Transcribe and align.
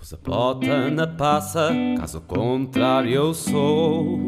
Pus 0.00 0.14
a 0.14 0.16
bota 0.16 0.90
na 0.90 1.06
passa, 1.06 1.70
caso 1.98 2.22
contrário 2.22 3.12
eu 3.12 3.34
sou. 3.34 4.18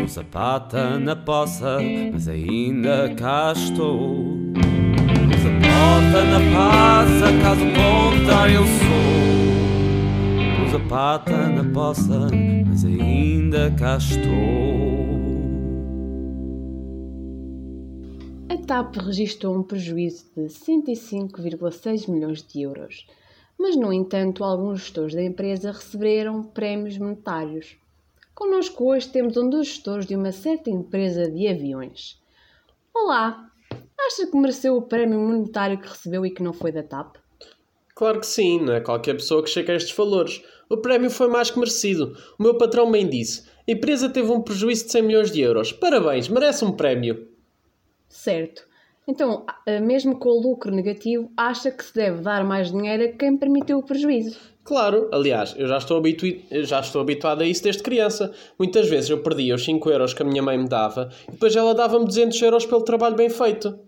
Pus 0.00 0.16
pata 0.30 0.96
na 0.96 1.16
poça, 1.16 1.78
mas 2.12 2.28
ainda 2.28 3.12
cá 3.16 3.52
estou. 3.52 4.24
Pus 4.54 5.44
a 5.44 6.24
na 6.24 6.38
passa, 6.54 7.32
caso 7.42 7.64
contrário 7.74 8.54
eu 8.54 8.64
sou. 8.64 9.10
Pus 10.70 10.88
pata 10.88 11.48
na 11.48 11.64
poça, 11.74 12.28
mas 12.64 12.84
ainda 12.84 13.72
cá 13.72 13.96
estou. 13.96 14.36
A 18.48 18.56
TAP 18.56 18.98
registrou 18.98 19.58
um 19.58 19.64
prejuízo 19.64 20.26
de 20.36 20.44
105,6 20.44 22.08
milhões 22.08 22.40
de 22.40 22.62
euros, 22.62 23.04
mas, 23.58 23.76
no 23.76 23.92
entanto, 23.92 24.44
alguns 24.44 24.80
gestores 24.80 25.14
da 25.14 25.22
empresa 25.22 25.72
receberam 25.72 26.42
prémios 26.42 26.98
monetários. 26.98 27.76
Connosco 28.34 28.90
hoje 28.90 29.08
temos 29.08 29.36
um 29.36 29.48
dos 29.48 29.68
gestores 29.68 30.06
de 30.06 30.14
uma 30.14 30.30
certa 30.30 30.68
empresa 30.68 31.30
de 31.30 31.48
aviões. 31.48 32.20
Olá! 32.94 33.50
Acha 33.98 34.26
que 34.26 34.36
mereceu 34.36 34.76
o 34.76 34.82
prémio 34.82 35.18
monetário 35.18 35.80
que 35.80 35.88
recebeu 35.88 36.24
e 36.24 36.30
que 36.30 36.42
não 36.42 36.52
foi 36.52 36.70
da 36.70 36.82
TAP? 36.82 37.16
Claro 37.94 38.20
que 38.20 38.26
sim, 38.26 38.60
não 38.60 38.74
é 38.74 38.80
qualquer 38.80 39.14
pessoa 39.14 39.42
que 39.42 39.48
chega 39.48 39.72
a 39.72 39.76
estes 39.76 39.96
valores. 39.96 40.44
O 40.68 40.76
prémio 40.76 41.10
foi 41.10 41.28
mais 41.28 41.50
que 41.50 41.58
merecido. 41.58 42.14
O 42.38 42.42
meu 42.42 42.58
patrão 42.58 42.90
bem 42.90 43.08
disse. 43.08 43.48
A 43.66 43.72
empresa 43.72 44.10
teve 44.10 44.30
um 44.30 44.42
prejuízo 44.42 44.84
de 44.84 44.92
100 44.92 45.02
milhões 45.02 45.30
de 45.32 45.40
euros. 45.40 45.72
Parabéns, 45.72 46.28
merece 46.28 46.62
um 46.62 46.72
prémio. 46.72 47.26
Certo. 48.06 48.68
Então, 49.08 49.46
mesmo 49.82 50.18
com 50.18 50.30
o 50.30 50.40
lucro 50.40 50.74
negativo, 50.74 51.30
acha 51.36 51.70
que 51.70 51.84
se 51.84 51.94
deve 51.94 52.22
dar 52.22 52.44
mais 52.44 52.72
dinheiro 52.72 53.04
a 53.04 53.08
quem 53.08 53.36
permitiu 53.36 53.78
o 53.78 53.82
prejuízo? 53.82 54.36
Claro, 54.64 55.08
aliás, 55.12 55.54
eu 55.56 55.68
já 55.68 55.78
estou, 55.78 55.96
habitu... 55.96 56.26
já 56.50 56.80
estou 56.80 57.00
habituado 57.00 57.42
a 57.42 57.46
isso 57.46 57.62
desde 57.62 57.84
criança. 57.84 58.32
Muitas 58.58 58.88
vezes 58.88 59.08
eu 59.08 59.22
perdia 59.22 59.54
os 59.54 59.64
5 59.64 59.88
euros 59.90 60.12
que 60.12 60.22
a 60.22 60.26
minha 60.26 60.42
mãe 60.42 60.58
me 60.58 60.68
dava 60.68 61.08
e 61.28 61.32
depois 61.32 61.54
ela 61.54 61.72
dava-me 61.72 62.04
200 62.04 62.42
euros 62.42 62.66
pelo 62.66 62.82
trabalho 62.82 63.14
bem 63.14 63.30
feito. 63.30 63.78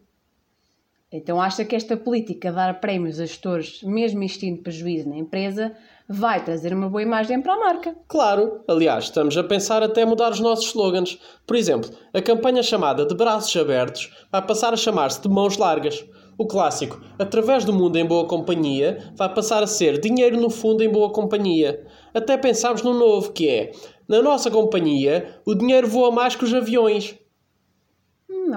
Então 1.10 1.40
acha 1.40 1.64
que 1.64 1.74
esta 1.74 1.96
política 1.96 2.50
de 2.50 2.56
dar 2.56 2.80
prémios 2.80 3.18
a 3.18 3.24
gestores, 3.24 3.82
mesmo 3.82 4.22
existindo 4.22 4.62
prejuízo 4.62 5.08
na 5.08 5.16
empresa, 5.16 5.74
vai 6.06 6.44
trazer 6.44 6.74
uma 6.74 6.90
boa 6.90 7.02
imagem 7.02 7.40
para 7.40 7.54
a 7.54 7.58
marca? 7.58 7.96
Claro, 8.06 8.62
aliás, 8.68 9.04
estamos 9.04 9.34
a 9.38 9.42
pensar 9.42 9.82
até 9.82 10.04
mudar 10.04 10.32
os 10.32 10.40
nossos 10.40 10.66
slogans. 10.66 11.18
Por 11.46 11.56
exemplo, 11.56 11.90
a 12.12 12.20
campanha 12.20 12.62
chamada 12.62 13.06
de 13.06 13.14
braços 13.14 13.56
abertos 13.56 14.12
vai 14.30 14.46
passar 14.46 14.74
a 14.74 14.76
chamar-se 14.76 15.22
de 15.22 15.30
mãos 15.30 15.56
largas. 15.56 16.04
O 16.36 16.46
clássico, 16.46 17.00
através 17.18 17.64
do 17.64 17.72
mundo 17.72 17.96
em 17.96 18.06
boa 18.06 18.26
companhia, 18.26 19.12
vai 19.16 19.32
passar 19.32 19.62
a 19.62 19.66
ser 19.66 19.98
dinheiro 19.98 20.38
no 20.38 20.50
fundo 20.50 20.84
em 20.84 20.92
boa 20.92 21.10
companhia. 21.10 21.84
Até 22.12 22.36
pensámos 22.36 22.82
num 22.82 22.94
novo 22.94 23.32
que 23.32 23.48
é, 23.48 23.72
na 24.06 24.22
nossa 24.22 24.50
companhia, 24.50 25.40
o 25.44 25.54
dinheiro 25.54 25.88
voa 25.88 26.10
mais 26.10 26.36
que 26.36 26.44
os 26.44 26.54
aviões. 26.54 27.18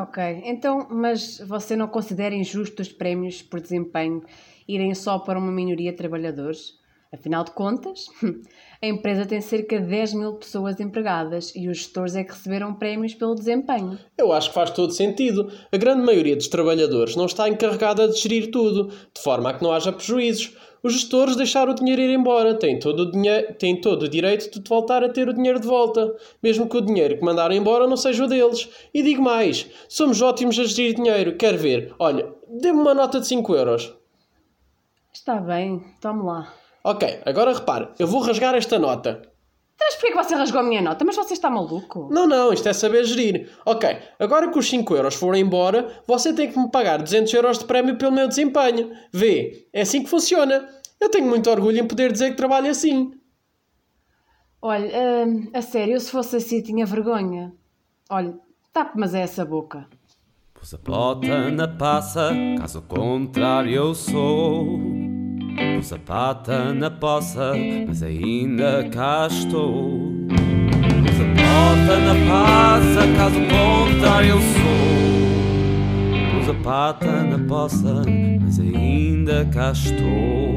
Ok. 0.02 0.42
Então, 0.46 0.88
mas 0.90 1.40
você 1.48 1.76
não 1.76 1.88
considera 1.88 2.34
injusto 2.34 2.82
os 2.82 2.92
prémios 2.92 3.44
por 3.44 3.62
desempenho 3.62 4.24
irem 4.68 4.96
só 4.96 5.20
para 5.20 5.38
uma 5.38 5.52
minoria 5.52 5.92
de 5.92 5.98
trabalhadores? 5.98 6.80
Afinal 7.14 7.44
de 7.44 7.52
contas, 7.52 8.08
a 8.82 8.88
empresa 8.88 9.26
tem 9.26 9.42
cerca 9.42 9.80
de 9.80 9.86
10 9.86 10.14
mil 10.14 10.34
pessoas 10.36 10.80
empregadas 10.80 11.54
e 11.54 11.68
os 11.68 11.80
gestores 11.80 12.16
é 12.16 12.24
que 12.24 12.32
receberam 12.32 12.74
prémios 12.74 13.14
pelo 13.14 13.36
desempenho. 13.36 14.00
Eu 14.18 14.32
acho 14.32 14.48
que 14.48 14.56
faz 14.56 14.72
todo 14.72 14.94
sentido. 14.94 15.52
A 15.72 15.78
grande 15.78 16.04
maioria 16.04 16.38
dos 16.38 16.48
trabalhadores 16.48 17.18
não 17.18 17.26
está 17.26 17.50
encarregada 17.50 18.08
de 18.08 18.18
gerir 18.18 18.50
tudo, 18.50 18.88
de 18.88 19.22
forma 19.22 19.50
a 19.50 19.54
que 19.54 19.62
não 19.62 19.74
haja 19.74 19.92
prejuízos. 19.92 20.56
Os 20.84 20.94
gestores 20.94 21.36
deixaram 21.36 21.72
o 21.74 21.76
dinheiro 21.76 22.02
ir 22.02 22.10
embora, 22.10 22.56
têm 22.56 22.80
todo, 22.80 23.02
o 23.02 23.12
dinhe- 23.12 23.44
têm 23.60 23.80
todo 23.80 24.04
o 24.04 24.10
direito 24.10 24.60
de 24.60 24.68
voltar 24.68 25.04
a 25.04 25.10
ter 25.10 25.30
o 25.30 25.34
dinheiro 25.34 25.60
de 25.60 25.68
volta, 25.68 26.16
mesmo 26.42 26.68
que 26.68 26.78
o 26.78 26.82
dinheiro 26.82 27.18
que 27.18 27.24
mandaram 27.24 27.54
embora 27.54 27.86
não 27.88 27.96
seja 27.98 28.24
o 28.24 28.28
deles. 28.28 28.68
E 28.94 29.04
digo 29.04 29.22
mais, 29.22 29.68
somos 29.88 30.22
ótimos 30.22 30.58
a 30.58 30.64
gerir 30.64 30.96
dinheiro, 30.96 31.36
quer 31.36 31.56
ver? 31.56 31.94
Olha, 32.00 32.34
dê-me 32.48 32.80
uma 32.80 32.94
nota 32.96 33.20
de 33.20 33.28
5 33.28 33.54
euros. 33.56 33.94
Está 35.14 35.36
bem, 35.36 35.84
tome 36.02 36.24
lá. 36.24 36.52
Ok, 36.84 37.20
agora 37.26 37.54
repare, 37.54 37.90
eu 38.00 38.08
vou 38.08 38.22
rasgar 38.22 38.56
esta 38.56 38.80
nota. 38.80 39.22
Mas 39.80 39.96
porquê 39.96 40.12
que 40.16 40.24
você 40.24 40.36
rasgou 40.36 40.62
a 40.62 40.64
minha 40.64 40.82
nota? 40.82 41.04
Mas 41.04 41.16
você 41.16 41.34
está 41.34 41.50
maluco? 41.50 42.08
Não, 42.12 42.28
não, 42.28 42.54
isto 42.54 42.70
é 42.70 42.74
saber 42.74 43.04
gerir. 43.04 43.50
Ok, 43.66 43.90
agora 44.20 44.50
que 44.50 44.58
os 44.58 44.70
5 44.70 44.96
euros 44.96 45.16
forem 45.16 45.42
embora, 45.42 46.02
você 46.08 46.32
tem 46.34 46.52
que 46.52 46.58
me 46.58 46.70
pagar 46.72 47.02
200 47.02 47.34
euros 47.34 47.58
de 47.60 47.66
prémio 47.66 47.98
pelo 47.98 48.12
meu 48.12 48.28
desempenho. 48.28 48.92
Vê, 49.12 49.68
é 49.74 49.82
assim 49.82 50.04
que 50.04 50.10
funciona. 50.10 50.68
Eu 51.02 51.10
tenho 51.10 51.28
muito 51.28 51.50
orgulho 51.50 51.80
em 51.80 51.88
poder 51.88 52.12
dizer 52.12 52.30
que 52.30 52.38
trabalho 52.38 52.70
assim. 52.70 53.12
Olha, 54.62 55.26
hum, 55.26 55.50
a 55.52 55.62
sério, 55.64 55.96
eu 55.96 56.00
se 56.00 56.12
fosse 56.12 56.36
assim 56.36 56.62
tinha 56.62 56.86
vergonha. 56.86 57.52
Olha, 58.08 58.38
tape 58.72 59.00
mas 59.00 59.16
é 59.16 59.22
essa 59.22 59.44
boca. 59.44 59.88
Pus 60.54 60.76
a 60.76 60.78
bota 60.78 61.50
na 61.50 61.68
passa, 61.68 62.32
caso 62.60 62.84
contrário 62.84 63.74
eu 63.74 63.96
sou. 63.96 64.80
Pus 65.76 65.92
a 65.92 65.98
pata 65.98 66.72
na 66.72 66.92
poça, 66.92 67.54
mas 67.88 68.04
ainda 68.04 68.88
cá 68.90 69.26
estou. 69.26 70.04
Pus 70.28 71.20
a 71.20 71.26
bota 71.34 72.00
na 72.00 72.14
passa, 72.30 73.08
caso 73.18 73.40
contrário 73.50 74.30
eu 74.30 74.40
sou. 74.40 74.72
Pus 76.38 76.50
a 76.50 76.54
pata 76.64 77.24
na 77.24 77.40
poça, 77.48 78.04
mas 78.40 78.60
ainda 78.60 79.44
cá 79.52 79.72
estou. 79.72 80.51